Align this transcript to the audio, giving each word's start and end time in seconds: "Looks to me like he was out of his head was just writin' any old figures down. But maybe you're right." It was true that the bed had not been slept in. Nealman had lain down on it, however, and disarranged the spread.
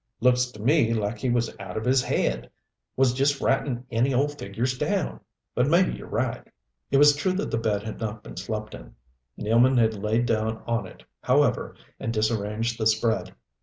"Looks 0.19 0.47
to 0.47 0.59
me 0.59 0.95
like 0.95 1.19
he 1.19 1.29
was 1.29 1.55
out 1.59 1.77
of 1.77 1.85
his 1.85 2.01
head 2.01 2.49
was 2.95 3.13
just 3.13 3.39
writin' 3.39 3.85
any 3.91 4.15
old 4.15 4.35
figures 4.35 4.75
down. 4.75 5.19
But 5.53 5.67
maybe 5.67 5.91
you're 5.95 6.07
right." 6.07 6.41
It 6.89 6.97
was 6.97 7.15
true 7.15 7.33
that 7.33 7.51
the 7.51 7.59
bed 7.59 7.83
had 7.83 7.99
not 7.99 8.23
been 8.23 8.37
slept 8.37 8.73
in. 8.73 8.95
Nealman 9.37 9.77
had 9.77 9.93
lain 9.93 10.25
down 10.25 10.63
on 10.65 10.87
it, 10.87 11.03
however, 11.21 11.75
and 11.99 12.11
disarranged 12.11 12.79
the 12.79 12.87
spread. 12.87 13.35